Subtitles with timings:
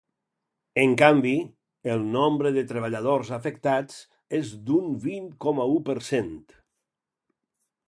[0.83, 1.33] En canvi,
[1.95, 4.01] el nombre de treballadors afectats
[4.41, 6.35] és d’un vint coma u per cent.